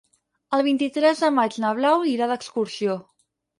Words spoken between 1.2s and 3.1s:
de maig na Blau irà d'excursió.